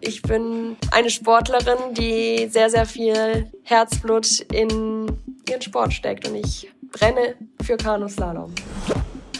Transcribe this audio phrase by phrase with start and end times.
[0.00, 5.18] Ich bin eine Sportlerin, die sehr, sehr viel Herzblut in
[5.48, 6.28] ihren Sport steckt.
[6.28, 8.54] Und ich brenne für Kanuslalom.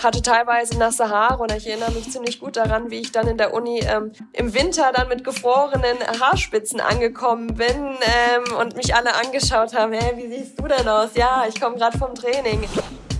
[0.02, 3.36] Hatte teilweise nasse Haare und ich erinnere mich ziemlich gut daran, wie ich dann in
[3.36, 9.16] der Uni ähm, im Winter dann mit gefrorenen Haarspitzen angekommen bin ähm, und mich alle
[9.16, 11.10] angeschaut haben, hey, wie siehst du denn aus?
[11.14, 12.60] Ja, ich komme gerade vom Training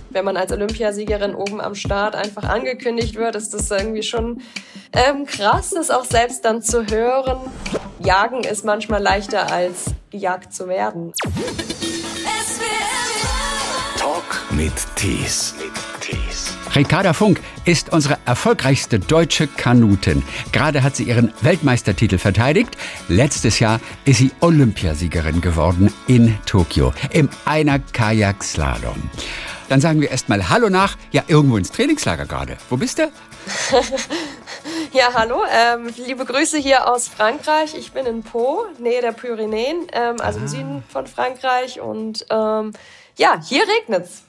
[0.09, 4.41] wenn man als Olympiasiegerin oben am Start einfach angekündigt wird, ist das irgendwie schon
[4.93, 7.39] ähm, krass, das auch selbst dann zu hören.
[8.03, 11.13] Jagen ist manchmal leichter als gejagt zu werden.
[13.97, 15.55] Talk mit Tees.
[16.75, 20.23] Ricarda Funk ist unsere erfolgreichste deutsche Kanutin.
[20.51, 22.77] Gerade hat sie ihren Weltmeistertitel verteidigt.
[23.07, 29.09] Letztes Jahr ist sie Olympiasiegerin geworden in Tokio im Einer Kajak Slalom.
[29.69, 32.57] Dann sagen wir erstmal Hallo nach, ja, irgendwo ins Trainingslager gerade.
[32.69, 33.03] Wo bist du?
[34.93, 35.43] ja, hallo.
[35.47, 37.75] Ähm, liebe Grüße hier aus Frankreich.
[37.75, 40.41] Ich bin in Po, Nähe der Pyrenäen, ähm, also ah.
[40.41, 41.79] im Süden von Frankreich.
[41.79, 42.73] Und ähm,
[43.15, 44.23] ja, hier regnet's.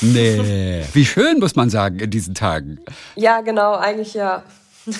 [0.00, 2.78] Nee, wie schön, muss man sagen, in diesen Tagen.
[3.16, 4.44] Ja, genau, eigentlich ja.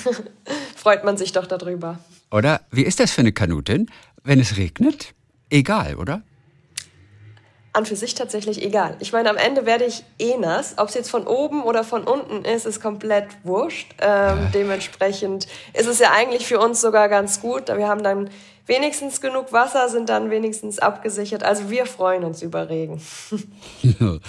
[0.76, 2.00] Freut man sich doch darüber.
[2.32, 2.62] Oder?
[2.72, 3.88] Wie ist das für eine Kanutin,
[4.24, 5.14] wenn es regnet?
[5.50, 6.22] Egal, oder?
[7.74, 8.96] An für sich tatsächlich egal.
[9.00, 10.74] Ich meine, am Ende werde ich eh nass.
[10.76, 13.94] Ob es jetzt von oben oder von unten ist, ist komplett wurscht.
[14.00, 17.68] Ähm, dementsprechend ist es ja eigentlich für uns sogar ganz gut.
[17.68, 18.30] Wir haben dann
[18.66, 21.42] wenigstens genug Wasser, sind dann wenigstens abgesichert.
[21.42, 23.02] Also wir freuen uns über Regen.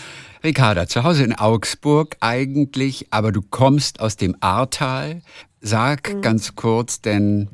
[0.43, 5.21] Ricarda, zu Hause in Augsburg eigentlich, aber du kommst aus dem Ahrtal.
[5.61, 6.21] Sag mhm.
[6.21, 7.49] ganz kurz, denn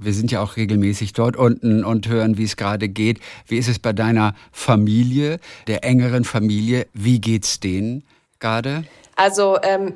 [0.00, 3.20] wir sind ja auch regelmäßig dort unten und hören, wie es gerade geht.
[3.46, 6.86] Wie ist es bei deiner Familie, der engeren Familie?
[6.92, 8.04] Wie geht's denen
[8.38, 8.84] gerade?
[9.16, 9.94] Also ähm,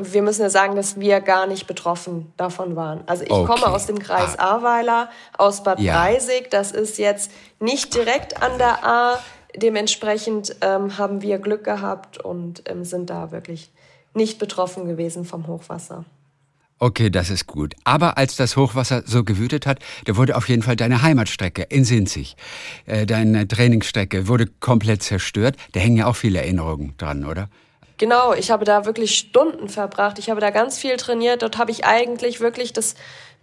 [0.00, 3.02] wir müssen ja sagen, dass wir gar nicht betroffen davon waren.
[3.06, 3.46] Also ich okay.
[3.46, 4.56] komme aus dem Kreis ah.
[4.56, 6.00] Ahrweiler, aus Bad ja.
[6.00, 6.50] Breisig.
[6.50, 9.18] Das ist jetzt nicht direkt an der A.
[9.56, 13.70] Dementsprechend ähm, haben wir Glück gehabt und ähm, sind da wirklich
[14.14, 16.04] nicht betroffen gewesen vom Hochwasser.
[16.78, 17.74] Okay, das ist gut.
[17.84, 21.84] Aber als das Hochwasser so gewütet hat, da wurde auf jeden Fall deine Heimatstrecke in
[21.84, 22.36] Sinzig,
[22.84, 25.56] äh, deine Trainingsstrecke wurde komplett zerstört.
[25.72, 27.48] Da hängen ja auch viele Erinnerungen dran, oder?
[27.96, 30.18] Genau, ich habe da wirklich Stunden verbracht.
[30.18, 31.40] Ich habe da ganz viel trainiert.
[31.40, 32.94] Dort habe ich eigentlich wirklich das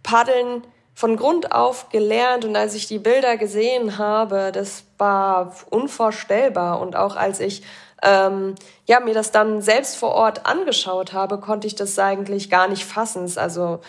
[0.03, 0.61] Paddeln
[0.93, 2.45] von Grund auf gelernt.
[2.45, 6.79] Und als ich die Bilder gesehen habe, das war unvorstellbar.
[6.81, 7.63] Und auch als ich
[8.03, 8.55] ähm,
[8.85, 12.85] ja, mir das dann selbst vor Ort angeschaut habe, konnte ich das eigentlich gar nicht
[12.85, 13.31] fassen.
[13.37, 13.79] Also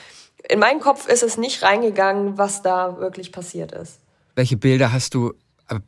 [0.49, 3.99] in meinen Kopf ist es nicht reingegangen, was da wirklich passiert ist.
[4.37, 5.35] Welche Bilder hast du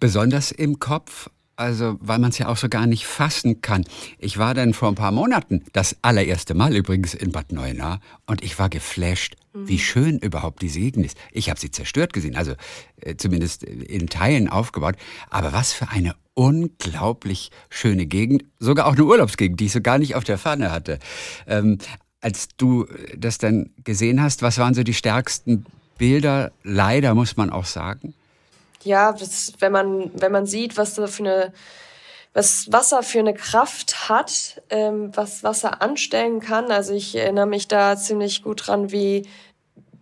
[0.01, 1.29] besonders im Kopf?
[1.57, 3.85] Also, weil man es ja auch so gar nicht fassen kann.
[4.19, 8.45] Ich war dann vor ein paar Monaten, das allererste Mal übrigens in Bad Neuenahr, und
[8.45, 9.67] ich war geflasht, mhm.
[9.67, 11.17] wie schön überhaupt diese Gegend ist.
[11.33, 12.53] Ich habe sie zerstört gesehen, also
[13.01, 14.97] äh, zumindest in Teilen aufgebaut.
[15.31, 19.99] Aber was für eine unglaublich schöne Gegend, sogar auch eine Urlaubsgegend, die ich so gar
[19.99, 20.99] nicht auf der Fahne hatte.
[21.47, 21.79] Ähm,
[22.21, 25.65] als du das dann gesehen hast, was waren so die stärksten
[25.97, 26.53] Bilder?
[26.63, 28.15] Leider muss man auch sagen
[28.87, 31.53] ja, das, wenn man wenn man sieht, was da für eine
[32.37, 36.71] was Wasser für eine Kraft hat, ähm, was Wasser anstellen kann.
[36.71, 39.27] Also ich erinnere mich da ziemlich gut dran, wie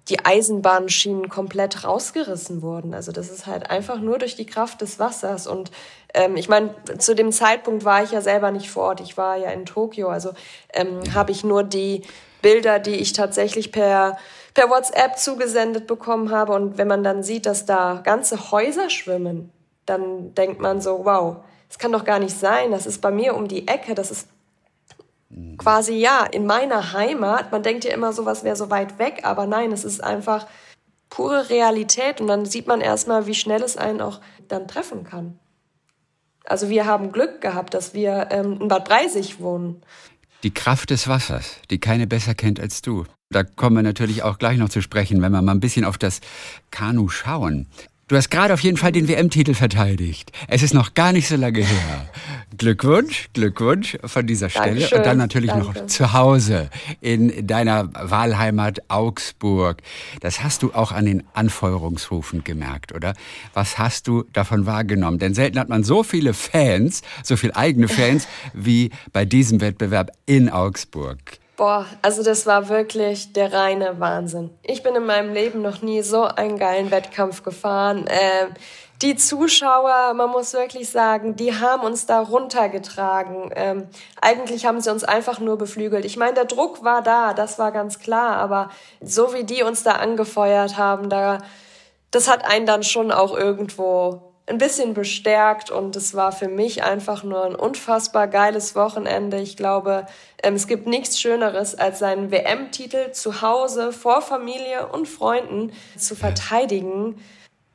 [0.09, 2.93] die Eisenbahnschienen komplett rausgerissen wurden.
[2.93, 5.47] Also das ist halt einfach nur durch die Kraft des Wassers.
[5.47, 5.71] Und
[6.13, 9.01] ähm, ich meine, zu dem Zeitpunkt war ich ja selber nicht vor Ort.
[9.01, 10.09] Ich war ja in Tokio.
[10.09, 10.33] Also
[10.73, 12.03] ähm, habe ich nur die
[12.43, 14.19] Bilder, die ich tatsächlich per
[14.55, 16.53] per WhatsApp zugesendet bekommen habe.
[16.53, 19.51] Und wenn man dann sieht, dass da ganze Häuser schwimmen,
[19.85, 21.39] dann denkt man so, wow,
[21.69, 22.71] das kann doch gar nicht sein.
[22.71, 23.95] Das ist bei mir um die Ecke.
[23.95, 24.29] Das ist
[25.59, 27.51] quasi, ja, in meiner Heimat.
[27.51, 29.21] Man denkt ja immer, sowas wäre so weit weg.
[29.25, 30.47] Aber nein, es ist einfach
[31.11, 32.21] pure Realität.
[32.21, 35.39] Und dann sieht man erstmal, wie schnell es einen auch dann treffen kann.
[36.45, 39.83] Also wir haben Glück gehabt, dass wir ähm, in Bad Breisig wohnen.
[40.43, 43.05] Die Kraft des Wassers, die keine besser kennt als du.
[43.35, 45.99] Da kommen wir natürlich auch gleich noch zu sprechen, wenn wir mal ein bisschen auf
[45.99, 46.21] das
[46.71, 47.67] Kanu schauen.
[48.07, 50.31] Du hast gerade auf jeden Fall den WM-Titel verteidigt.
[50.47, 52.09] Es ist noch gar nicht so lange her.
[52.57, 54.67] Glückwunsch, Glückwunsch von dieser Stelle.
[54.67, 55.67] Dankeschön, und dann natürlich danke.
[55.81, 56.71] noch zu Hause
[57.01, 59.83] in deiner Wahlheimat Augsburg.
[60.21, 63.15] Das hast du auch an den Anfeuerungsrufen gemerkt, oder?
[63.53, 65.19] Was hast du davon wahrgenommen?
[65.19, 70.13] Denn selten hat man so viele Fans, so viele eigene Fans, wie bei diesem Wettbewerb
[70.27, 71.19] in Augsburg.
[71.57, 74.51] Boah, also das war wirklich der reine Wahnsinn.
[74.63, 78.09] Ich bin in meinem Leben noch nie so einen geilen Wettkampf gefahren.
[78.09, 78.49] Äh,
[79.03, 83.51] die Zuschauer, man muss wirklich sagen, die haben uns da runtergetragen.
[83.55, 83.87] Ähm,
[84.21, 86.05] eigentlich haben sie uns einfach nur beflügelt.
[86.05, 88.71] Ich meine, der Druck war da, das war ganz klar, aber
[89.01, 91.39] so wie die uns da angefeuert haben, da,
[92.11, 96.83] das hat einen dann schon auch irgendwo ein bisschen bestärkt und es war für mich
[96.83, 99.41] einfach nur ein unfassbar geiles Wochenende.
[99.41, 100.07] Ich glaube,
[100.43, 106.15] ähm, es gibt nichts Schöneres, als seinen WM-Titel zu Hause vor Familie und Freunden zu
[106.15, 107.17] verteidigen.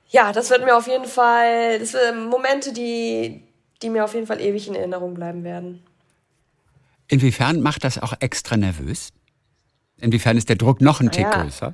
[0.09, 3.43] Ja, das wird mir auf jeden Fall, das sind Momente, die,
[3.81, 5.83] die mir auf jeden Fall ewig in Erinnerung bleiben werden.
[7.07, 9.09] Inwiefern macht das auch extra nervös?
[9.97, 11.41] Inwiefern ist der Druck noch ein Tick ja.
[11.41, 11.73] größer?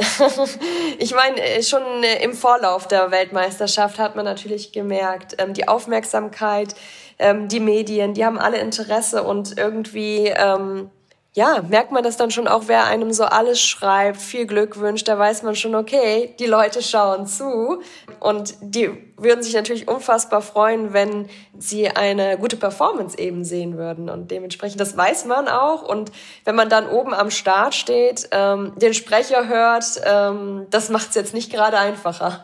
[0.98, 5.68] ich meine, äh, schon äh, im Vorlauf der Weltmeisterschaft hat man natürlich gemerkt, ähm, die
[5.68, 6.74] Aufmerksamkeit,
[7.18, 10.90] ähm, die Medien, die haben alle Interesse und irgendwie ähm,
[11.32, 15.06] ja, merkt man das dann schon auch, wer einem so alles schreibt, viel Glück wünscht,
[15.06, 17.80] da weiß man schon, okay, die Leute schauen zu
[18.18, 24.10] und die würden sich natürlich unfassbar freuen, wenn sie eine gute Performance eben sehen würden
[24.10, 26.10] und dementsprechend, das weiß man auch und
[26.44, 31.14] wenn man dann oben am Start steht, ähm, den Sprecher hört, ähm, das macht es
[31.14, 32.42] jetzt nicht gerade einfacher.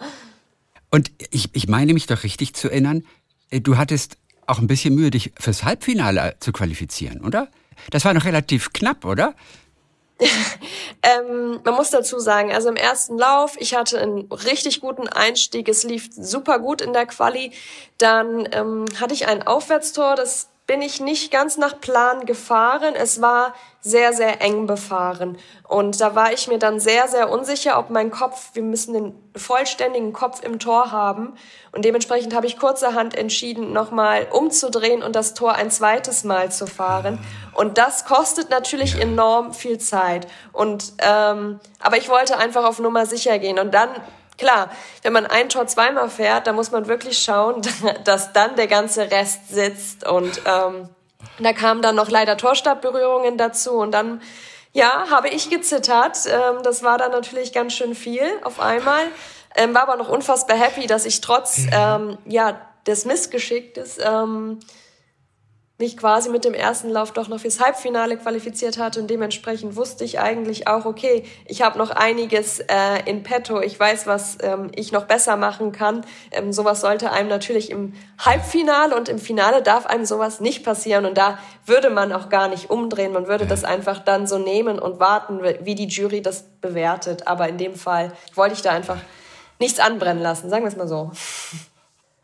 [0.93, 3.03] Und ich, ich meine mich doch richtig zu erinnern,
[3.51, 4.17] äh, du hattest
[4.47, 7.49] auch ein bisschen Mühe, dich fürs Halbfinale zu qualifizieren, oder?
[7.91, 9.35] Das war noch relativ knapp, oder?
[11.03, 15.69] ähm, man muss dazu sagen, also im ersten Lauf, ich hatte einen richtig guten Einstieg,
[15.69, 17.53] es lief super gut in der Quali.
[17.99, 22.95] Dann ähm, hatte ich ein Aufwärtstor, das bin ich nicht ganz nach Plan gefahren.
[22.97, 25.39] Es war sehr, sehr eng befahren.
[25.69, 29.15] Und da war ich mir dann sehr, sehr unsicher, ob mein Kopf, wir müssen den
[29.37, 31.35] vollständigen Kopf im Tor haben.
[31.71, 36.67] Und dementsprechend habe ich kurzerhand entschieden, nochmal umzudrehen und das Tor ein zweites Mal zu
[36.67, 37.21] fahren.
[37.55, 40.27] Und das kostet natürlich enorm viel Zeit.
[40.53, 43.61] Und ähm, aber ich wollte einfach auf Nummer sicher gehen.
[43.61, 43.91] Und dann
[44.39, 44.71] Klar,
[45.03, 47.63] wenn man ein Tor zweimal fährt, dann muss man wirklich schauen,
[48.05, 50.07] dass dann der ganze Rest sitzt.
[50.07, 50.89] Und ähm,
[51.39, 53.73] da kamen dann noch leider Torstabberührungen dazu.
[53.73, 54.21] Und dann,
[54.73, 56.19] ja, habe ich gezittert.
[56.27, 59.05] Ähm, das war dann natürlich ganz schön viel auf einmal.
[59.55, 64.61] Ähm, war aber noch unfassbar happy, dass ich trotz ähm, ja, des Missgeschicktes ähm,
[65.79, 70.05] mich quasi mit dem ersten Lauf doch noch fürs Halbfinale qualifiziert hatte und dementsprechend wusste
[70.05, 74.71] ich eigentlich auch, okay, ich habe noch einiges äh, in petto, ich weiß, was ähm,
[74.75, 76.07] ich noch besser machen kann.
[76.31, 81.05] Ähm, sowas sollte einem natürlich im Halbfinale und im Finale darf einem sowas nicht passieren
[81.05, 84.79] und da würde man auch gar nicht umdrehen, man würde das einfach dann so nehmen
[84.79, 87.27] und warten, wie die Jury das bewertet.
[87.27, 88.99] Aber in dem Fall wollte ich da einfach
[89.59, 91.11] nichts anbrennen lassen, sagen wir es mal so.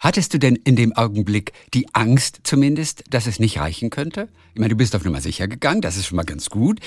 [0.02, 4.28] Hattest du denn in dem Augenblick die Angst zumindest, dass es nicht reichen könnte?
[4.52, 6.80] Ich meine, du bist auf Nummer sicher gegangen, das ist schon mal ganz gut.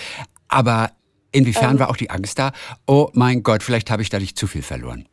[0.49, 0.91] Aber
[1.31, 2.51] inwiefern ähm, war auch die Angst da?
[2.85, 5.07] Oh mein Gott, vielleicht habe ich dadurch zu viel verloren.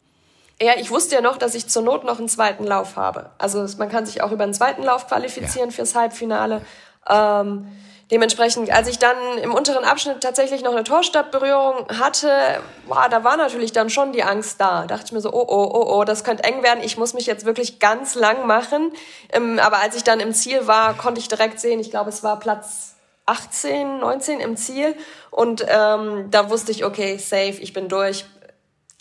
[0.60, 3.30] Ja, ich wusste ja noch, dass ich zur Not noch einen zweiten Lauf habe.
[3.38, 5.74] Also man kann sich auch über einen zweiten Lauf qualifizieren ja.
[5.76, 6.60] fürs Halbfinale.
[7.08, 7.68] Ähm,
[8.12, 13.38] Dementsprechend, als ich dann im unteren Abschnitt tatsächlich noch eine Torstabberührung hatte, boah, da war
[13.38, 14.82] natürlich dann schon die Angst da.
[14.82, 16.84] Da dachte ich mir so, oh, oh, oh, oh, das könnte eng werden.
[16.84, 18.92] Ich muss mich jetzt wirklich ganz lang machen.
[19.32, 22.22] Ähm, aber als ich dann im Ziel war, konnte ich direkt sehen, ich glaube, es
[22.22, 24.94] war Platz 18, 19 im Ziel.
[25.30, 28.26] Und ähm, da wusste ich, okay, safe, ich bin durch.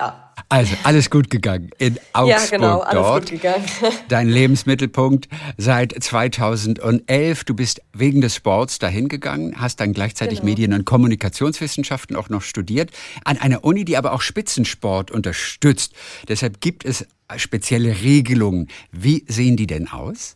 [0.01, 0.33] Ja.
[0.49, 3.29] Also alles gut gegangen in Augsburg ja, genau, alles dort.
[3.29, 3.65] Gut gegangen.
[4.09, 7.43] Dein Lebensmittelpunkt seit 2011.
[7.43, 10.49] Du bist wegen des Sports dahin gegangen, hast dann gleichzeitig genau.
[10.49, 12.89] Medien- und Kommunikationswissenschaften auch noch studiert
[13.23, 15.93] an einer Uni, die aber auch Spitzensport unterstützt.
[16.27, 17.05] Deshalb gibt es
[17.37, 18.67] spezielle Regelungen.
[18.91, 20.35] Wie sehen die denn aus?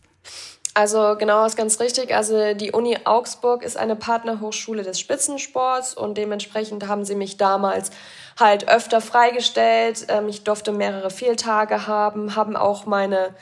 [0.76, 2.14] Also genau, ist ganz richtig.
[2.14, 7.92] Also die Uni Augsburg ist eine Partnerhochschule des Spitzensports und dementsprechend haben sie mich damals
[8.38, 10.08] halt öfter freigestellt.
[10.10, 13.34] Ähm, ich durfte mehrere Fehltage haben, haben auch meine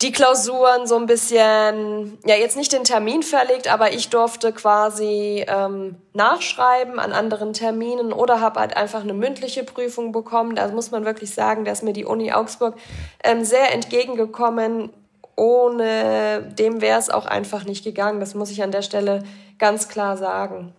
[0.00, 5.44] die Klausuren so ein bisschen, ja jetzt nicht den Termin verlegt, aber ich durfte quasi
[5.48, 10.54] ähm, nachschreiben an anderen Terminen oder habe halt einfach eine mündliche Prüfung bekommen.
[10.54, 12.76] Da muss man wirklich sagen, da ist mir die Uni Augsburg
[13.24, 14.90] ähm, sehr entgegengekommen
[15.36, 18.20] ohne dem wäre es auch einfach nicht gegangen.
[18.20, 19.22] Das muss ich an der Stelle
[19.58, 20.72] ganz klar sagen.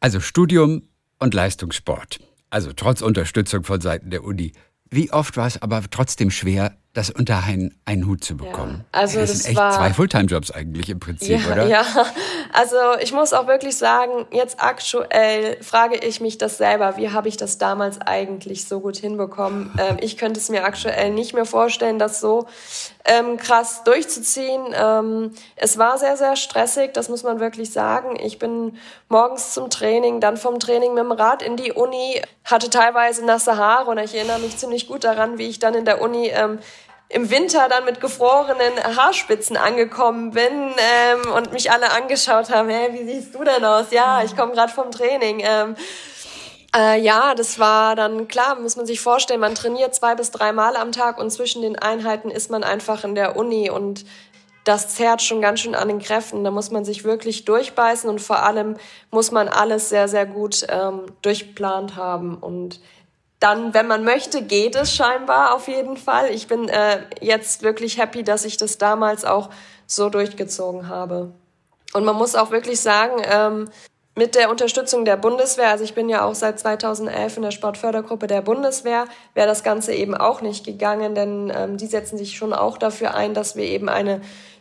[0.00, 2.18] Also Studium und Leistungssport.
[2.50, 4.52] Also trotz Unterstützung von Seiten der Uni.
[4.90, 8.84] Wie oft war es aber trotzdem schwer, das unter einen, einen Hut zu bekommen.
[8.92, 11.66] Ja, also das, das sind echt war, zwei Fulltime-Jobs eigentlich im Prinzip, ja, oder?
[11.66, 11.84] Ja,
[12.52, 17.28] also ich muss auch wirklich sagen, jetzt aktuell frage ich mich das selber, wie habe
[17.28, 19.70] ich das damals eigentlich so gut hinbekommen?
[19.82, 22.46] Ähm, ich könnte es mir aktuell nicht mehr vorstellen, das so
[23.04, 24.62] ähm, krass durchzuziehen.
[24.74, 28.16] Ähm, es war sehr, sehr stressig, das muss man wirklich sagen.
[28.20, 28.76] Ich bin
[29.08, 33.56] morgens zum Training, dann vom Training mit dem Rad in die Uni, hatte teilweise nasse
[33.56, 36.58] Haare und ich erinnere mich ziemlich gut daran, wie ich dann in der Uni ähm,
[37.12, 42.88] im Winter dann mit gefrorenen Haarspitzen angekommen bin ähm, und mich alle angeschaut haben, hey,
[42.92, 43.90] wie siehst du denn aus?
[43.90, 45.42] Ja, ich komme gerade vom Training.
[45.44, 45.76] Ähm,
[46.74, 50.52] äh, ja, das war dann klar, muss man sich vorstellen, man trainiert zwei bis drei
[50.52, 54.06] Mal am Tag und zwischen den Einheiten ist man einfach in der Uni und
[54.64, 56.44] das zerrt schon ganz schön an den Kräften.
[56.44, 58.76] Da muss man sich wirklich durchbeißen und vor allem
[59.10, 62.36] muss man alles sehr, sehr gut ähm, durchplant haben.
[62.36, 62.80] Und
[63.42, 66.30] dann, wenn man möchte, geht es scheinbar auf jeden Fall.
[66.30, 69.50] Ich bin äh, jetzt wirklich happy, dass ich das damals auch
[69.86, 71.32] so durchgezogen habe.
[71.92, 73.68] Und man muss auch wirklich sagen, ähm,
[74.14, 78.26] mit der Unterstützung der Bundeswehr, also ich bin ja auch seit 2011 in der Sportfördergruppe
[78.26, 82.52] der Bundeswehr, wäre das Ganze eben auch nicht gegangen, denn ähm, die setzen sich schon
[82.52, 84.20] auch dafür ein, dass wir eben eine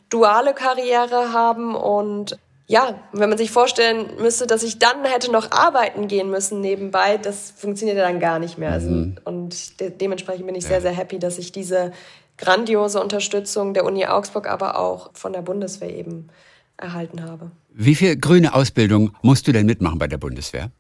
[0.10, 2.38] duale Karriere haben und
[2.72, 7.18] ja, wenn man sich vorstellen müsste, dass ich dann hätte noch arbeiten gehen müssen nebenbei,
[7.18, 8.72] das funktioniert ja dann gar nicht mehr.
[8.72, 9.18] Also, mhm.
[9.26, 10.70] Und de dementsprechend bin ich ja.
[10.70, 11.92] sehr, sehr happy, dass ich diese
[12.38, 16.30] grandiose Unterstützung der Uni Augsburg, aber auch von der Bundeswehr eben
[16.78, 17.52] erhalten habe.
[17.74, 20.72] Wie viel grüne Ausbildung musst du denn mitmachen bei der Bundeswehr?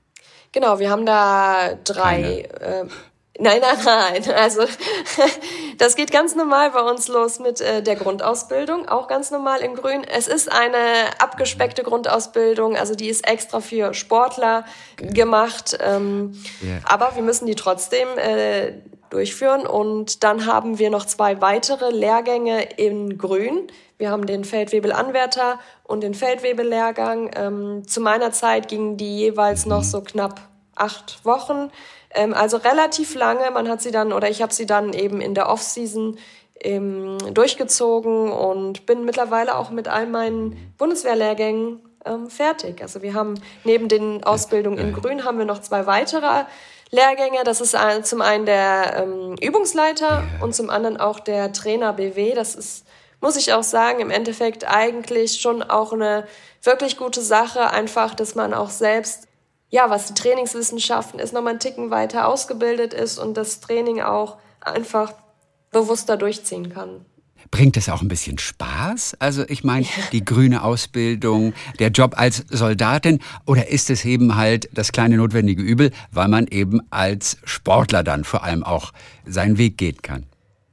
[0.53, 2.43] Genau, wir haben da drei.
[2.43, 2.85] Äh,
[3.41, 4.35] nein, nein, nein.
[4.35, 4.61] Also
[5.77, 9.75] das geht ganz normal bei uns los mit äh, der Grundausbildung, auch ganz normal in
[9.75, 10.03] Grün.
[10.03, 10.77] Es ist eine
[11.19, 14.65] abgespeckte Grundausbildung, also die ist extra für Sportler
[14.97, 15.77] gemacht.
[15.81, 16.79] Ähm, yeah.
[16.85, 18.73] Aber wir müssen die trotzdem äh,
[19.11, 19.67] durchführen.
[19.67, 23.67] Und dann haben wir noch zwei weitere Lehrgänge in Grün.
[23.97, 27.29] Wir haben den Feldwebelanwärter und den Feldwebellehrgang.
[27.35, 30.41] Ähm, zu meiner Zeit gingen die jeweils noch so knapp
[30.75, 31.69] acht Wochen.
[32.13, 33.49] Ähm, also relativ lange.
[33.51, 36.17] Man hat sie dann, oder ich habe sie dann eben in der Off-Season
[36.59, 42.81] ähm, durchgezogen und bin mittlerweile auch mit all meinen Bundeswehrlehrgängen ähm, fertig.
[42.81, 46.45] Also wir haben neben den Ausbildungen in Grün haben wir noch zwei weitere
[46.91, 47.43] Lehrgänge.
[47.43, 52.33] Das ist zum einen der ähm, Übungsleiter und zum anderen auch der Trainer BW.
[52.33, 52.85] Das ist,
[53.21, 56.27] muss ich auch sagen, im Endeffekt eigentlich schon auch eine
[56.63, 57.69] wirklich gute Sache.
[57.69, 59.27] Einfach, dass man auch selbst,
[59.71, 64.37] ja, was die Trainingswissenschaften ist, nochmal einen Ticken weiter ausgebildet ist und das Training auch
[64.59, 65.13] einfach
[65.71, 67.05] bewusster durchziehen kann.
[67.49, 69.15] Bringt es auch ein bisschen Spaß?
[69.19, 74.69] Also ich meine, die grüne Ausbildung, der Job als Soldatin oder ist es eben halt
[74.73, 78.91] das kleine notwendige Übel, weil man eben als Sportler dann vor allem auch
[79.25, 80.25] seinen Weg gehen kann?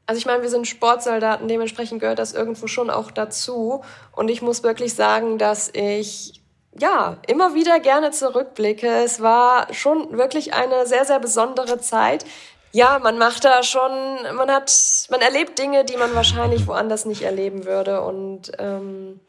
[0.07, 3.83] Also ich meine, wir sind Sportsoldaten, dementsprechend gehört das irgendwo schon auch dazu.
[4.13, 6.38] Und ich muss wirklich sagen, dass ich
[6.81, 8.87] ja immer wieder gerne zurückblicke.
[9.05, 12.25] Es war schon wirklich eine sehr, sehr besondere Zeit
[12.73, 13.91] ja, man macht da schon,
[14.37, 14.73] man hat,
[15.11, 19.21] man erlebt Dinge, die man wahrscheinlich woanders nicht erleben würde und ähm,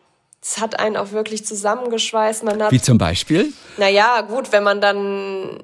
[0.42, 2.44] es hat einen auch wirklich zusammengeschweißt.
[2.44, 3.54] Man hat, Wie zum Beispiel?
[3.78, 5.60] Naja, gut, wenn man dann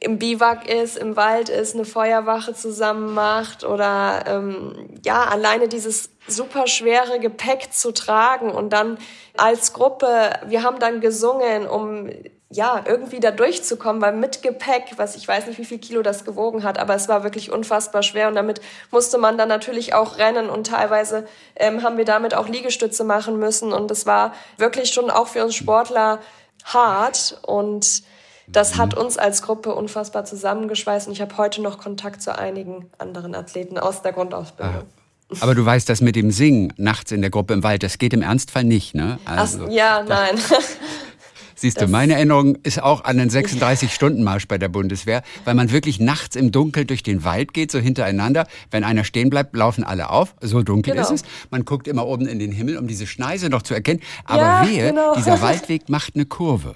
[0.00, 6.10] im Biwak ist, im Wald ist, eine Feuerwache zusammen macht oder ähm, ja, alleine dieses
[6.26, 8.98] super schwere Gepäck zu tragen und dann
[9.36, 12.10] als Gruppe, wir haben dann gesungen, um
[12.54, 16.24] ja, irgendwie da durchzukommen, weil mit Gepäck, was ich weiß nicht, wie viel Kilo das
[16.24, 18.60] gewogen hat, aber es war wirklich unfassbar schwer und damit
[18.90, 21.26] musste man dann natürlich auch rennen und teilweise
[21.56, 25.42] ähm, haben wir damit auch Liegestütze machen müssen und das war wirklich schon auch für
[25.42, 26.20] uns Sportler
[26.64, 28.02] hart und
[28.48, 32.90] das hat uns als Gruppe unfassbar zusammengeschweißt und ich habe heute noch Kontakt zu einigen
[32.98, 34.82] anderen Athleten aus der Grundausbildung.
[34.82, 35.01] Ah.
[35.40, 38.12] Aber du weißt, das mit dem Singen nachts in der Gruppe im Wald, das geht
[38.12, 39.18] im Ernstfall nicht, ne?
[39.24, 40.36] Also, Ach, ja, nein.
[41.62, 46.00] Siehst du, meine Erinnerung ist auch an den 36-Stunden-Marsch bei der Bundeswehr, weil man wirklich
[46.00, 48.48] nachts im Dunkeln durch den Wald geht, so hintereinander.
[48.72, 50.34] Wenn einer stehen bleibt, laufen alle auf.
[50.40, 51.04] So dunkel genau.
[51.04, 51.22] ist es.
[51.50, 54.00] Man guckt immer oben in den Himmel, um diese Schneise noch zu erkennen.
[54.24, 55.14] Aber ja, wehe, genau.
[55.14, 56.74] dieser Waldweg macht eine Kurve.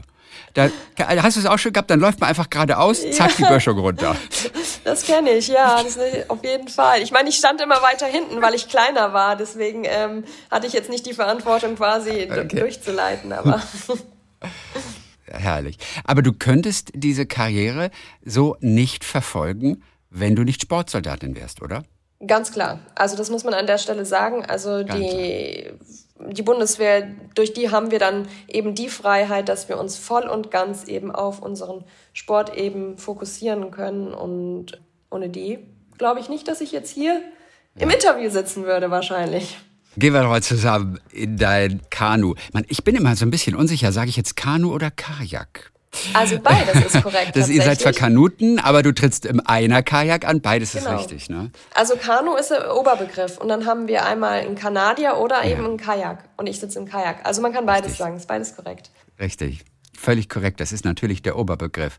[0.54, 1.90] Da, hast du es auch schon gehabt?
[1.90, 4.16] Dann läuft man einfach geradeaus, zack, die Böschung runter.
[4.84, 7.02] Das kenne ich, ja, das auf jeden Fall.
[7.02, 9.36] Ich meine, ich stand immer weiter hinten, weil ich kleiner war.
[9.36, 12.60] Deswegen ähm, hatte ich jetzt nicht die Verantwortung, quasi okay.
[12.60, 13.32] durchzuleiten.
[13.32, 13.60] Aber
[15.28, 15.78] Herrlich.
[16.04, 17.90] Aber du könntest diese Karriere
[18.24, 21.84] so nicht verfolgen, wenn du nicht Sportsoldatin wärst, oder?
[22.26, 22.80] Ganz klar.
[22.94, 24.44] Also das muss man an der Stelle sagen.
[24.46, 25.70] Also die,
[26.18, 30.50] die Bundeswehr, durch die haben wir dann eben die Freiheit, dass wir uns voll und
[30.50, 34.14] ganz eben auf unseren Sport eben fokussieren können.
[34.14, 34.80] Und
[35.10, 35.58] ohne die
[35.98, 37.20] glaube ich nicht, dass ich jetzt hier
[37.74, 37.82] ja.
[37.82, 39.58] im Interview sitzen würde, wahrscheinlich.
[39.96, 42.34] Gehen wir doch mal zusammen in dein Kanu.
[42.52, 45.72] Man, ich bin immer so ein bisschen unsicher, sage ich jetzt Kanu oder Kajak?
[46.12, 47.34] Also beides ist korrekt.
[47.34, 50.94] das, ihr seid zwar Kanuten, aber du trittst im einer Kajak an, beides genau.
[50.94, 51.50] ist richtig, ne?
[51.74, 55.52] Also Kanu ist der Oberbegriff und dann haben wir einmal einen Kanadier oder ja.
[55.52, 57.20] eben einen Kajak und ich sitze im Kajak.
[57.24, 57.98] Also man kann beides richtig.
[57.98, 58.90] sagen, ist beides korrekt.
[59.18, 59.64] Richtig.
[59.98, 60.60] völlig korrekt.
[60.60, 61.98] Das ist natürlich der Oberbegriff.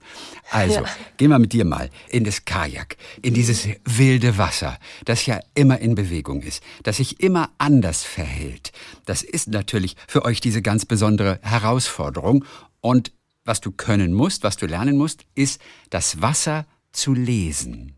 [0.52, 0.86] Also, ja.
[1.18, 5.80] gehen wir mit dir mal in das Kajak, in dieses wilde Wasser, das ja immer
[5.80, 8.72] in Bewegung ist, das sich immer anders verhält.
[9.06, 12.46] Das ist natürlich für euch diese ganz besondere Herausforderung.
[12.82, 13.12] Und
[13.48, 17.98] was du können musst, was du lernen musst, ist, das Wasser zu lesen.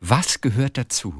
[0.00, 1.14] Was gehört dazu?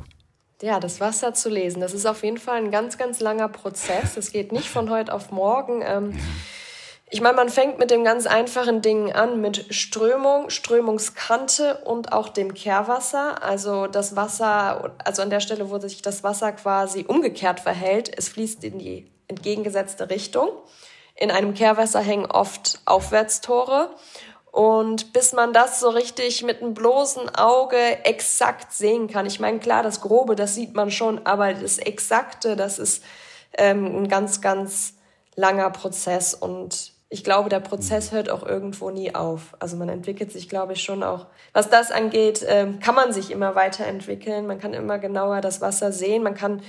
[0.62, 4.16] Ja, das Wasser zu lesen, das ist auf jeden Fall ein ganz, ganz langer Prozess.
[4.16, 5.82] Es geht nicht von heute auf morgen.
[5.84, 6.18] Ähm, ja.
[7.08, 12.30] Ich meine, man fängt mit dem ganz einfachen Ding an, mit Strömung, Strömungskante und auch
[12.30, 13.42] dem Kehrwasser.
[13.44, 18.28] Also das Wasser, also an der Stelle, wo sich das Wasser quasi umgekehrt verhält, es
[18.30, 20.48] fließt in die entgegengesetzte Richtung.
[21.16, 23.90] In einem Kehrwasser hängen oft Aufwärtstore.
[24.52, 29.26] Und bis man das so richtig mit einem bloßen Auge exakt sehen kann.
[29.26, 33.04] Ich meine, klar, das Grobe, das sieht man schon, aber das Exakte, das ist
[33.58, 34.94] ähm, ein ganz, ganz
[35.34, 36.32] langer Prozess.
[36.32, 39.54] Und ich glaube, der Prozess hört auch irgendwo nie auf.
[39.58, 41.26] Also man entwickelt sich, glaube ich, schon auch.
[41.52, 44.46] Was das angeht, ähm, kann man sich immer weiterentwickeln.
[44.46, 46.22] Man kann immer genauer das Wasser sehen.
[46.22, 46.62] Man kann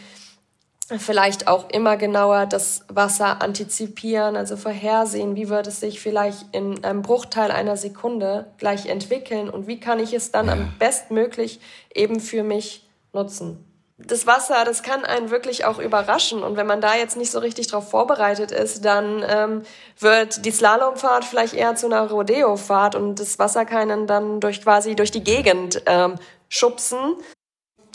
[0.98, 6.84] vielleicht auch immer genauer das Wasser antizipieren, also vorhersehen, wie wird es sich vielleicht in
[6.84, 11.60] einem Bruchteil einer Sekunde gleich entwickeln und wie kann ich es dann am bestmöglich
[11.94, 13.63] eben für mich nutzen.
[14.00, 17.39] Das Wasser, das kann einen wirklich auch überraschen und wenn man da jetzt nicht so
[17.39, 19.63] richtig darauf vorbereitet ist, dann ähm,
[20.00, 24.62] wird die Slalomfahrt vielleicht eher zu einer Rodeofahrt und das Wasser kann einen dann durch
[24.62, 26.15] quasi durch die Gegend ähm,
[26.48, 27.15] schubsen.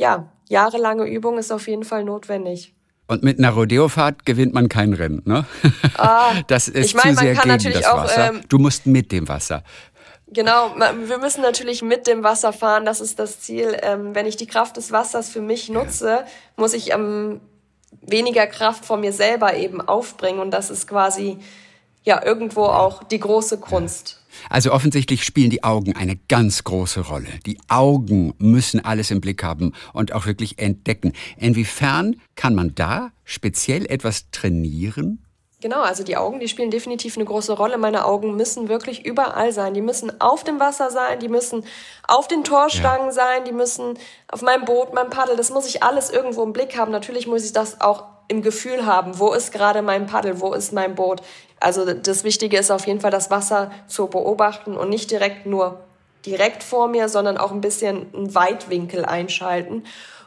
[0.01, 2.75] Ja, jahrelange Übung ist auf jeden Fall notwendig.
[3.13, 5.45] Und mit einer Rodeofahrt gewinnt man kein Rennen, ne?
[5.99, 8.29] Ah, das ist ich mein, zu sehr gegen das auch, Wasser.
[8.29, 9.63] Ähm, du musst mit dem Wasser.
[10.29, 13.77] Genau, wir müssen natürlich mit dem Wasser fahren, das ist das Ziel.
[13.83, 16.25] Ähm, wenn ich die Kraft des Wassers für mich nutze,
[16.57, 17.43] muss ich ähm,
[18.01, 21.37] weniger Kraft von mir selber eben aufbringen und das ist quasi
[22.05, 24.22] ja irgendwo auch die große Kunst.
[24.49, 27.29] Also offensichtlich spielen die Augen eine ganz große Rolle.
[27.47, 31.13] Die Augen müssen alles im Blick haben und auch wirklich entdecken.
[31.37, 35.23] Inwiefern kann man da speziell etwas trainieren?
[35.63, 37.79] Genau, also die Augen, die spielen definitiv eine große Rolle.
[37.79, 39.75] Meine Augen müssen wirklich überall sein.
[39.75, 41.65] Die müssen auf dem Wasser sein, die müssen
[42.09, 43.13] auf den Torstangen ja.
[43.13, 43.97] sein, die müssen
[44.27, 45.37] auf meinem Boot, meinem Paddel.
[45.37, 46.91] Das muss ich alles irgendwo im Blick haben.
[46.91, 49.21] Natürlich muss ich das auch im Gefühl haben.
[49.21, 50.41] Wo ist gerade mein Paddel?
[50.41, 51.23] Wo ist mein Boot?
[51.63, 55.81] Also das Wichtige ist auf jeden Fall, das Wasser zu beobachten und nicht direkt nur
[56.27, 59.85] direkt vor mir, sondern auch ein bisschen einen Weitwinkel einschalten.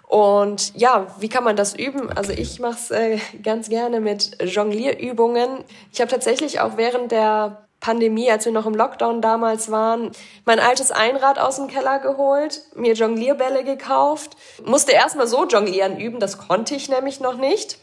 [0.07, 2.11] Und ja, wie kann man das üben?
[2.11, 5.63] Also ich mache es äh, ganz gerne mit Jonglierübungen.
[5.91, 10.11] Ich habe tatsächlich auch während der Pandemie, als wir noch im Lockdown damals waren,
[10.45, 16.19] mein altes Einrad aus dem Keller geholt, mir Jonglierbälle gekauft, musste erstmal so jonglieren üben,
[16.19, 17.77] das konnte ich nämlich noch nicht.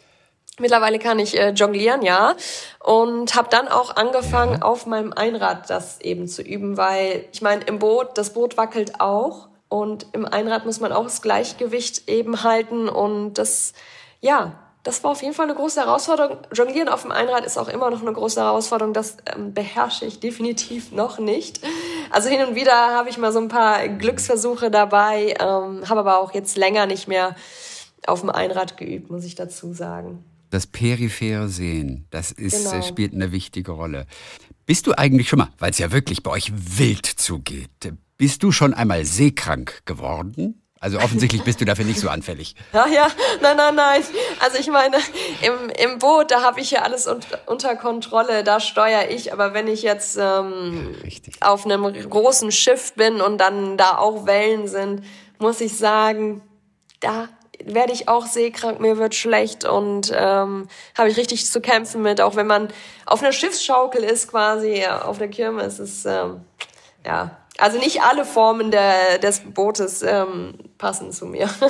[0.59, 2.35] Mittlerweile kann ich äh, jonglieren, ja.
[2.79, 4.62] Und habe dann auch angefangen, ja.
[4.62, 9.01] auf meinem Einrad das eben zu üben, weil ich meine, im Boot, das Boot wackelt
[9.01, 9.49] auch.
[9.69, 12.91] Und im Einrad muss man auch das Gleichgewicht eben halten.
[12.91, 13.73] Und das,
[14.21, 16.38] ja, das war auf jeden Fall eine große Herausforderung.
[16.53, 18.93] Jonglieren auf dem Einrad ist auch immer noch eine große Herausforderung.
[18.93, 21.61] Das ähm, beherrsche ich definitiv noch nicht.
[22.11, 26.19] Also hin und wieder habe ich mal so ein paar Glücksversuche dabei, ähm, habe aber
[26.19, 27.37] auch jetzt länger nicht mehr
[28.07, 30.25] auf dem Einrad geübt, muss ich dazu sagen.
[30.53, 32.83] Das periphere Sehen, das ist, genau.
[32.83, 34.07] spielt eine wichtige Rolle.
[34.67, 37.71] Bist du eigentlich schon mal, weil es ja wirklich bei euch wild zugeht,
[38.19, 40.62] bist du schon einmal seekrank geworden?
[40.79, 42.55] Also offensichtlich bist du dafür nicht so anfällig.
[42.75, 43.07] Ja, ja,
[43.41, 44.03] nein, nein, nein.
[44.41, 44.99] Also ich meine,
[45.41, 49.33] im, im Boot, da habe ich ja alles un unter Kontrolle, da steuere ich.
[49.33, 50.95] Aber wenn ich jetzt ähm,
[51.41, 55.03] auf einem großen Schiff bin und dann da auch Wellen sind,
[55.38, 56.43] muss ich sagen,
[57.01, 57.31] da
[57.66, 62.20] werde ich auch seekrank, mir wird schlecht und ähm, habe ich richtig zu kämpfen mit.
[62.20, 62.68] Auch wenn man
[63.07, 66.40] auf einer Schiffsschaukel ist, quasi auf der Kirmes, ist ähm,
[67.05, 71.48] ja also nicht alle Formen der, des Bootes ähm, passen zu mir.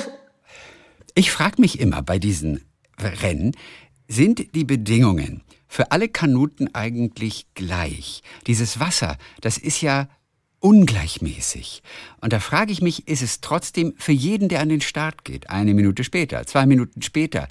[1.14, 2.64] Ich frage mich immer bei diesen
[2.98, 3.55] Rennen,
[4.09, 8.22] sind die Bedingungen für alle Kanuten eigentlich gleich?
[8.46, 10.09] Dieses Wasser, das ist ja
[10.62, 11.83] ungleichmäßig.
[12.20, 15.51] Und da frage ich mich, ist es trotzdem für jeden, der an den Start geht,
[15.51, 17.48] eine Minute später, zwei Minuten später,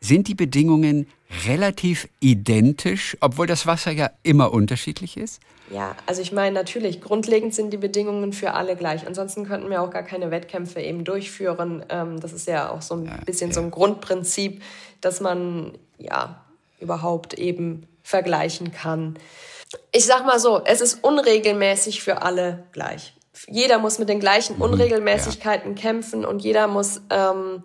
[0.00, 1.06] sind die Bedingungen
[1.46, 5.40] relativ identisch, obwohl das Wasser ja immer unterschiedlich ist?
[5.70, 9.06] Ja, also ich meine natürlich, grundlegend sind die Bedingungen für alle gleich.
[9.06, 11.84] Ansonsten könnten wir auch gar keine Wettkämpfe eben durchführen.
[11.88, 13.54] Ähm, das ist ja auch so ein ja, bisschen ja.
[13.54, 14.60] so ein Grundprinzip,
[15.00, 16.44] dass man ja
[16.80, 19.16] überhaupt eben vergleichen kann
[19.90, 23.14] ich sag mal so, es ist unregelmäßig für alle gleich.
[23.48, 25.82] Jeder muss mit den gleichen mhm, Unregelmäßigkeiten ja.
[25.82, 27.62] kämpfen und jeder muss ähm,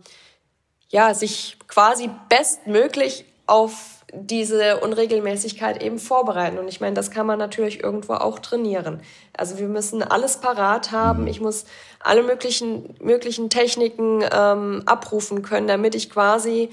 [0.89, 6.57] ja sich quasi bestmöglich auf diese Unregelmäßigkeit eben vorbereiten.
[6.57, 9.01] Und ich meine, das kann man natürlich irgendwo auch trainieren.
[9.35, 11.23] Also wir müssen alles parat haben.
[11.23, 11.27] Mhm.
[11.27, 11.65] Ich muss
[11.99, 16.69] alle möglichen, möglichen Techniken ähm, abrufen können, damit ich quasi,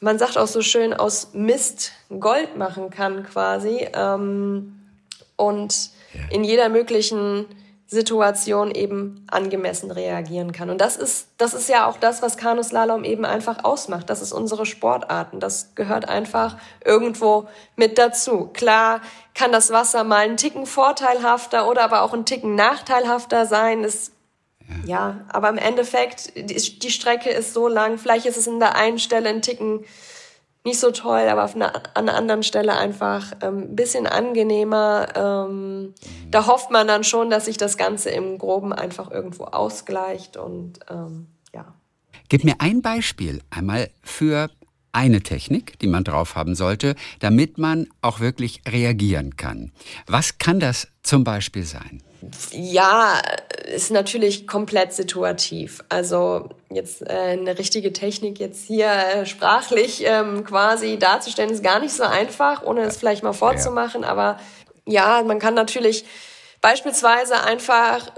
[0.00, 3.88] man sagt auch so schön, aus Mist Gold machen kann quasi.
[3.92, 4.72] Ähm,
[5.36, 6.20] und ja.
[6.30, 7.46] in jeder möglichen
[7.88, 10.70] Situation eben angemessen reagieren kann.
[10.70, 14.10] Und das ist, das ist ja auch das, was Kanuslalom eben einfach ausmacht.
[14.10, 15.38] Das ist unsere Sportarten.
[15.38, 18.50] Das gehört einfach irgendwo mit dazu.
[18.52, 19.02] Klar
[19.34, 23.84] kann das Wasser mal einen Ticken vorteilhafter oder aber auch einen Ticken nachteilhafter sein.
[23.84, 24.10] Das,
[24.84, 25.24] ja.
[25.28, 27.98] aber im Endeffekt, die, die Strecke ist so lang.
[27.98, 29.84] Vielleicht ist es in der einen Stelle ein Ticken
[30.66, 35.06] nicht so toll, aber auf einer, an einer anderen Stelle einfach ähm, ein bisschen angenehmer.
[35.14, 35.94] Ähm,
[36.30, 40.80] da hofft man dann schon, dass sich das Ganze im Groben einfach irgendwo ausgleicht und
[40.90, 41.72] ähm, ja.
[42.28, 44.50] Gib mir ein Beispiel einmal für
[44.90, 49.70] eine Technik, die man drauf haben sollte, damit man auch wirklich reagieren kann.
[50.06, 52.02] Was kann das zum Beispiel sein?
[52.50, 53.20] Ja,
[53.66, 55.82] ist natürlich komplett situativ.
[55.88, 61.80] Also jetzt äh, eine richtige Technik jetzt hier äh, sprachlich ähm, quasi darzustellen, ist gar
[61.80, 64.02] nicht so einfach, ohne es vielleicht mal vorzumachen.
[64.02, 64.08] Ja.
[64.08, 64.40] Aber
[64.86, 66.04] ja, man kann natürlich
[66.60, 68.12] beispielsweise einfach,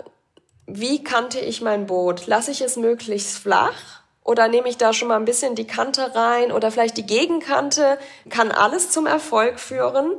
[0.66, 2.26] wie kannte ich mein Boot?
[2.26, 3.98] Lasse ich es möglichst flach?
[4.22, 7.98] Oder nehme ich da schon mal ein bisschen die Kante rein oder vielleicht die Gegenkante?
[8.28, 10.12] Kann alles zum Erfolg führen?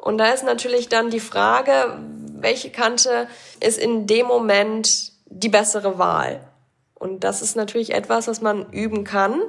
[0.00, 1.98] Und da ist natürlich dann die Frage,
[2.40, 3.28] welche Kante
[3.60, 6.40] ist in dem Moment die bessere Wahl?
[6.94, 9.40] Und das ist natürlich etwas, was man üben kann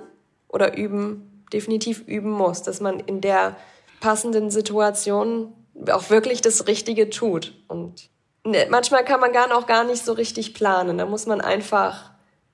[0.47, 3.55] oder üben, definitiv üben muss, dass man in der
[3.99, 5.53] passenden Situation
[5.89, 7.53] auch wirklich das Richtige tut.
[7.67, 8.09] Und
[8.45, 10.97] ne, manchmal kann man gar auch gar nicht so richtig planen.
[10.97, 12.11] Da muss man einfach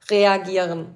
[0.10, 0.95] reagieren.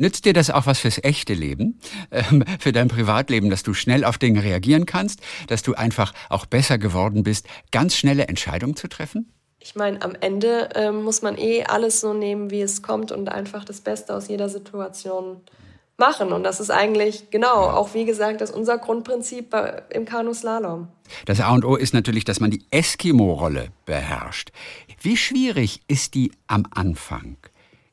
[0.00, 1.78] Nützt dir das auch was fürs echte Leben,
[2.10, 6.46] ähm, für dein Privatleben, dass du schnell auf Dinge reagieren kannst, dass du einfach auch
[6.46, 9.30] besser geworden bist, ganz schnelle Entscheidungen zu treffen?
[9.58, 13.28] Ich meine, am Ende äh, muss man eh alles so nehmen, wie es kommt und
[13.28, 15.42] einfach das Beste aus jeder Situation
[15.98, 16.32] machen.
[16.32, 20.88] Und das ist eigentlich, genau, auch wie gesagt, das ist unser Grundprinzip bei, im Kanuslalom.
[21.26, 24.50] Das A und O ist natürlich, dass man die Eskimo-Rolle beherrscht.
[25.02, 27.36] Wie schwierig ist die am Anfang?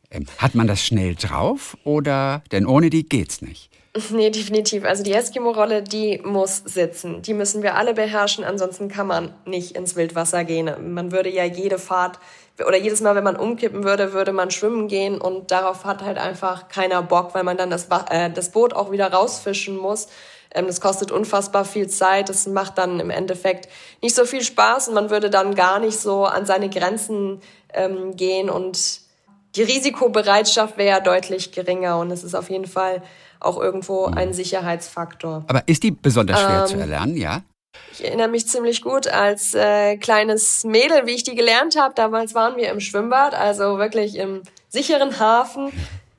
[0.10, 3.70] Ähm, hat man das schnell drauf oder denn ohne die geht's nicht?
[4.12, 4.86] Nee, definitiv.
[4.86, 7.22] Also die Eskimo-Rolle, die muss sitzen.
[7.22, 10.94] Die müssen wir alle beherrschen, ansonsten kann man nicht ins Wildwasser gehen.
[10.94, 12.20] Man würde ja jede Fahrt
[12.60, 16.18] oder jedes Mal, wenn man umkippen würde, würde man schwimmen gehen und darauf hat halt
[16.18, 20.08] einfach keiner Bock, weil man dann das, äh, das Boot auch wieder rausfischen muss.
[20.54, 22.30] Ähm, das kostet unfassbar viel Zeit.
[22.30, 23.70] Das macht dann im Endeffekt
[24.02, 27.42] nicht so viel Spaß und man würde dann gar nicht so an seine Grenzen
[27.74, 29.07] ähm, gehen und
[29.58, 33.02] die Risikobereitschaft wäre ja deutlich geringer und es ist auf jeden Fall
[33.40, 34.14] auch irgendwo mhm.
[34.14, 35.44] ein Sicherheitsfaktor.
[35.48, 37.42] Aber ist die besonders schwer ähm, zu erlernen, ja?
[37.92, 41.94] Ich erinnere mich ziemlich gut als äh, kleines Mädel, wie ich die gelernt habe.
[41.94, 45.72] Damals waren wir im Schwimmbad, also wirklich im sicheren Hafen.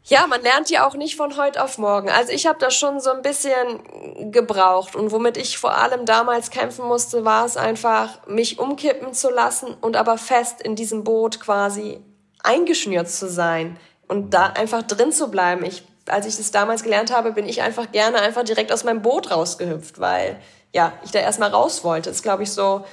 [0.04, 2.08] Ja, man lernt die auch nicht von heute auf morgen.
[2.08, 6.50] Also ich habe das schon so ein bisschen gebraucht und womit ich vor allem damals
[6.50, 11.40] kämpfen musste, war es einfach, mich umkippen zu lassen und aber fest in diesem Boot
[11.40, 12.00] quasi
[12.42, 15.64] eingeschnürt zu sein und da einfach drin zu bleiben.
[15.64, 19.02] Ich, als ich das damals gelernt habe, bin ich einfach gerne einfach direkt aus meinem
[19.02, 20.40] Boot rausgehüpft, weil
[20.72, 22.10] ja, ich da erstmal raus wollte.
[22.10, 22.84] Das ist, glaube ich, so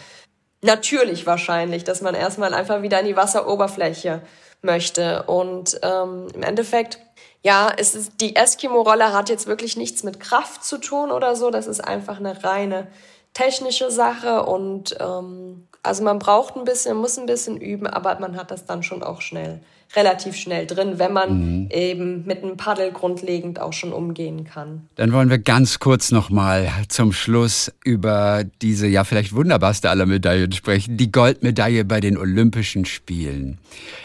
[0.62, 4.21] natürlich wahrscheinlich, dass man erstmal einfach wieder an die Wasseroberfläche
[4.62, 5.23] möchte.
[5.23, 6.99] Und ähm, im Endeffekt,
[7.43, 11.51] ja, es ist, die Eskimo-Rolle hat jetzt wirklich nichts mit Kraft zu tun oder so.
[11.51, 12.88] Das ist einfach eine reine
[13.36, 18.36] technische Sache und ähm, also man braucht ein bisschen, muss ein bisschen üben, aber man
[18.36, 19.60] hat das dann schon auch schnell,
[19.95, 21.69] relativ schnell drin, wenn man mhm.
[21.69, 24.88] eben mit einem Paddel grundlegend auch schon umgehen kann.
[24.95, 30.54] Dann wollen wir ganz kurz nochmal zum Schluss über diese ja vielleicht wunderbarste aller Medaillen
[30.54, 33.60] sprechen, die Goldmedaille bei den Olympischen Spielen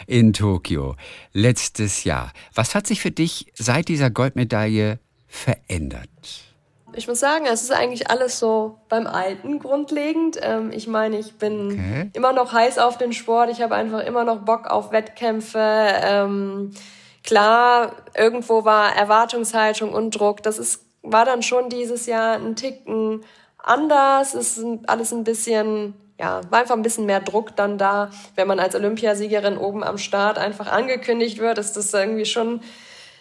[0.07, 0.95] in Tokio
[1.33, 2.31] letztes Jahr.
[2.53, 6.50] Was hat sich für dich seit dieser Goldmedaille verändert?
[6.93, 10.37] Ich muss sagen, es ist eigentlich alles so beim Alten grundlegend.
[10.41, 12.09] Ähm, ich meine, ich bin okay.
[12.13, 13.49] immer noch heiß auf den Sport.
[13.49, 15.59] Ich habe einfach immer noch Bock auf Wettkämpfe.
[15.59, 16.71] Ähm,
[17.23, 20.43] klar, irgendwo war Erwartungshaltung und Druck.
[20.43, 23.23] Das ist, war dann schon dieses Jahr ein Ticken
[23.57, 24.33] anders.
[24.33, 28.09] Es ist alles ein bisschen, ja, war einfach ein bisschen mehr Druck dann da.
[28.35, 32.61] Wenn man als Olympiasiegerin oben am Start einfach angekündigt wird, ist das irgendwie schon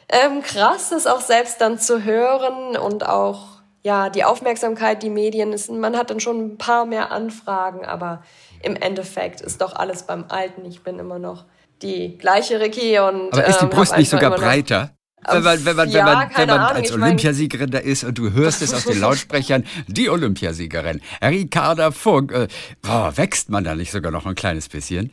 [0.08, 5.52] ähm, krass, das auch selbst dann zu hören und auch ja, die Aufmerksamkeit, die Medien,
[5.52, 8.22] ist, man hat dann schon ein paar mehr Anfragen, aber
[8.62, 10.64] im Endeffekt ist doch alles beim Alten.
[10.66, 11.44] Ich bin immer noch
[11.82, 13.32] die gleiche Ricky und.
[13.32, 14.90] Aber ist die ähm, Brust nicht sogar breiter?
[15.28, 18.32] Wenn man, wenn man, ja, wenn man, wenn man als Olympiasiegerin da ist und du
[18.32, 22.48] hörst es aus den Lautsprechern, die Olympiasiegerin, Ricarda Funk, äh,
[22.80, 25.12] boah, wächst man da nicht sogar noch ein kleines bisschen?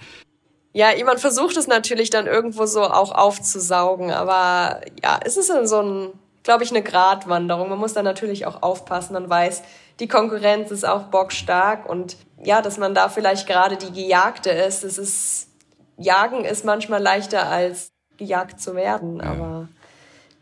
[0.72, 5.82] Ja, jemand versucht es natürlich dann irgendwo so auch aufzusaugen, aber ja, es ist so
[5.82, 6.10] ein,
[6.48, 7.68] glaube ich, eine Gratwanderung.
[7.68, 9.12] Man muss da natürlich auch aufpassen.
[9.12, 9.64] Man weiß,
[10.00, 14.86] die Konkurrenz ist auch bockstark und ja, dass man da vielleicht gerade die Gejagte ist.
[14.86, 15.50] Es ist,
[15.98, 19.26] Jagen ist manchmal leichter als gejagt zu werden, ja.
[19.26, 19.68] aber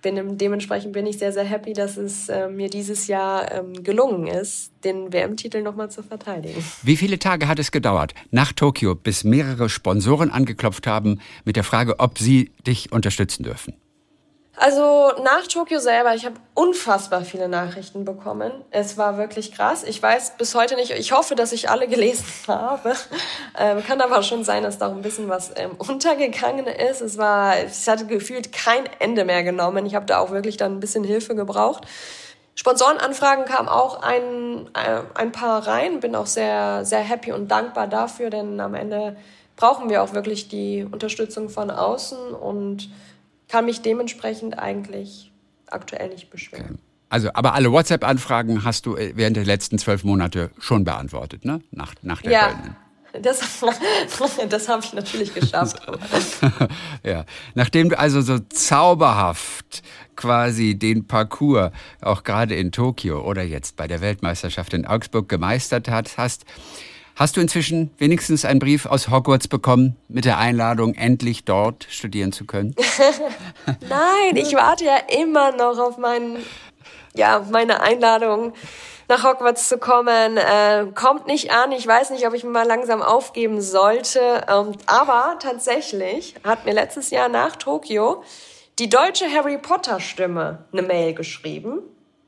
[0.03, 4.27] bin, dementsprechend bin ich sehr, sehr happy, dass es äh, mir dieses Jahr ähm, gelungen
[4.27, 6.63] ist, den WM-Titel nochmal zu verteidigen.
[6.83, 11.63] Wie viele Tage hat es gedauert nach Tokio, bis mehrere Sponsoren angeklopft haben mit der
[11.63, 13.73] Frage, ob sie dich unterstützen dürfen?
[14.57, 18.51] Also nach Tokio selber, ich habe unfassbar viele Nachrichten bekommen.
[18.71, 19.83] Es war wirklich krass.
[19.83, 22.95] Ich weiß bis heute nicht, ich hoffe, dass ich alle gelesen habe.
[23.57, 27.01] Ähm, kann aber schon sein, dass da auch ein bisschen was ähm, untergegangen ist.
[27.01, 29.85] Es war, es hatte gefühlt kein Ende mehr genommen.
[29.85, 31.85] Ich habe da auch wirklich dann ein bisschen Hilfe gebraucht.
[32.55, 35.99] Sponsorenanfragen kamen auch ein, äh, ein paar rein.
[35.99, 39.17] Bin auch sehr, sehr happy und dankbar dafür, denn am Ende
[39.57, 42.89] brauchen wir auch wirklich die Unterstützung von außen und
[43.47, 45.31] kann mich dementsprechend eigentlich
[45.67, 46.65] aktuell nicht beschweren.
[46.65, 46.79] Okay.
[47.09, 51.61] Also, aber alle WhatsApp-Anfragen hast du äh, während der letzten zwölf Monate schon beantwortet, ne?
[51.71, 52.47] Nach, nach der ja.
[52.47, 52.75] Goldenen.
[53.21, 53.39] Das,
[54.49, 55.77] das habe ich natürlich geschafft.
[57.05, 59.83] ja, nachdem du also so zauberhaft
[60.17, 65.89] quasi den Parcours auch gerade in Tokio oder jetzt bei der Weltmeisterschaft in Augsburg gemeistert
[65.89, 66.45] hast, Hast
[67.37, 72.45] du inzwischen wenigstens einen Brief aus Hogwarts bekommen mit der Einladung, endlich dort studieren zu
[72.45, 72.75] können?
[73.89, 76.37] Nein, ich warte ja immer noch auf meinen,
[77.15, 78.53] ja, meine Einladung
[79.07, 80.37] nach Hogwarts zu kommen.
[80.37, 81.71] Äh, kommt nicht an.
[81.71, 84.19] Ich weiß nicht, ob ich mal langsam aufgeben sollte.
[84.49, 88.23] Ähm, aber tatsächlich hat mir letztes Jahr nach Tokio
[88.79, 91.79] die deutsche Harry Potter Stimme eine Mail geschrieben.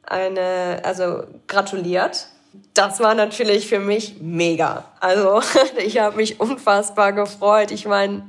[0.04, 2.30] Eine, also gratuliert
[2.78, 4.86] das war natürlich für mich mega.
[5.00, 5.42] Also
[5.86, 7.72] ich habe mich unfassbar gefreut.
[7.72, 8.24] Ich meine,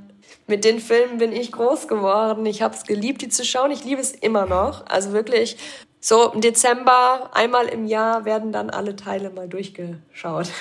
[0.46, 2.46] mit den Filmen bin ich groß geworden.
[2.46, 3.70] Ich habe es geliebt, die zu schauen.
[3.70, 4.86] Ich liebe es immer noch.
[4.86, 5.56] Also wirklich,
[6.00, 10.48] so im Dezember, einmal im Jahr werden dann alle Teile mal durchgeschaut.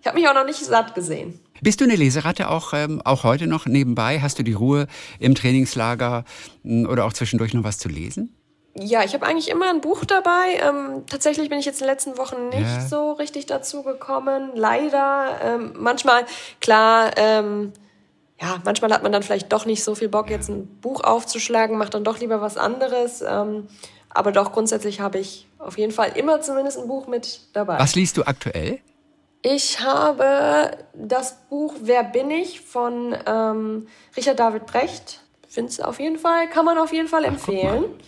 [0.00, 1.40] Ich habe mich auch noch nicht satt gesehen.
[1.62, 4.20] Bist du eine Leseratte auch, ähm, auch heute noch nebenbei?
[4.20, 4.86] Hast du die Ruhe
[5.18, 6.24] im Trainingslager
[6.62, 8.36] oder auch zwischendurch noch was zu lesen?
[8.76, 10.58] Ja, ich habe eigentlich immer ein Buch dabei.
[10.60, 12.80] Ähm, tatsächlich bin ich jetzt in den letzten Wochen nicht ja.
[12.80, 14.50] so richtig dazu gekommen.
[14.54, 15.38] Leider.
[15.42, 16.24] Ähm, manchmal,
[16.60, 17.72] klar, ähm,
[18.40, 21.78] ja, manchmal hat man dann vielleicht doch nicht so viel Bock, jetzt ein Buch aufzuschlagen,
[21.78, 23.22] macht dann doch lieber was anderes.
[23.26, 23.68] Ähm,
[24.10, 27.78] aber doch grundsätzlich habe ich auf jeden Fall immer zumindest ein Buch mit dabei.
[27.78, 28.80] Was liest du aktuell?
[29.42, 35.20] Ich habe das Buch Wer bin ich von ähm, Richard David Brecht.
[35.48, 37.84] Finde es auf jeden Fall, kann man auf jeden Fall empfehlen.
[37.86, 38.04] Ach,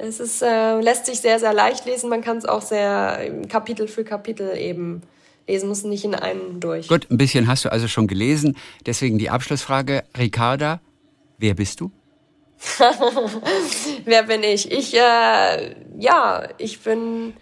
[0.00, 2.08] es ist, äh, lässt sich sehr, sehr leicht lesen.
[2.08, 5.02] Man kann es auch sehr Kapitel für Kapitel eben
[5.46, 6.88] lesen, muss nicht in einem durch.
[6.88, 8.56] Gut, ein bisschen hast du also schon gelesen.
[8.86, 10.04] Deswegen die Abschlussfrage.
[10.16, 10.80] Ricarda,
[11.38, 11.90] wer bist du?
[14.04, 14.70] wer bin ich?
[14.70, 17.34] Ich, äh, ja, ich bin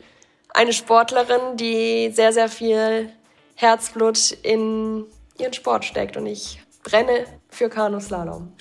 [0.50, 3.10] eine Sportlerin, die sehr, sehr viel
[3.56, 5.04] Herzblut in
[5.38, 8.52] ihren Sport steckt und ich brenne für Kanuslalom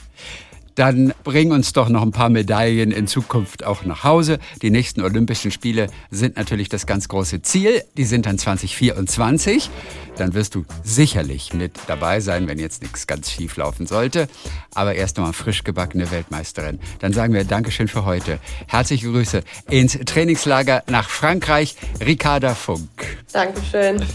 [0.78, 4.38] dann bring uns doch noch ein paar Medaillen in Zukunft auch nach Hause.
[4.62, 7.82] Die nächsten Olympischen Spiele sind natürlich das ganz große Ziel.
[7.98, 9.72] Die sind dann 2024.
[10.18, 14.28] Dann wirst du sicherlich mit dabei sein, wenn jetzt nichts ganz schief laufen sollte.
[14.76, 16.80] Aber erst einmal frisch gebackene Weltmeisterin.
[17.00, 18.38] Dann sagen wir Dankeschön für heute.
[18.68, 21.76] Herzliche Grüße ins Trainingslager nach Frankreich.
[22.06, 23.18] Ricarda Funk.
[23.34, 23.98] Dankeschön.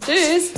[0.00, 0.52] Tschüss.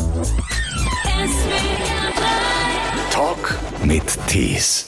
[3.10, 4.87] Talk mit Tees.